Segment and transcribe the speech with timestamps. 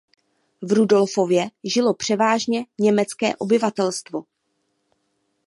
[0.61, 4.23] V Rudolfově žilo převážně německé obyvatelstvo.